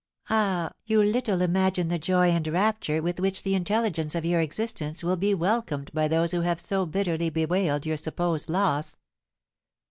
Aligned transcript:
"Ah, 0.31 0.71
you 0.87 1.03
little 1.03 1.43
imagine 1.43 1.89
the 1.89 1.99
joy 1.99 2.29
and 2.31 2.47
rapture 2.47 3.03
with 3.03 3.19
which 3.19 3.43
the 3.43 3.53
intelligence 3.53 4.15
of 4.15 4.25
your 4.25 4.41
existence 4.41 5.03
will 5.03 5.15
be 5.15 5.35
welcomed 5.35 5.91
by 5.93 6.07
those 6.07 6.31
who 6.31 6.41
have 6.41 6.59
so 6.59 6.87
bitterly 6.87 7.29
bewailed 7.29 7.85
your 7.85 7.97
supposed 7.97 8.49
loss!" 8.49 8.97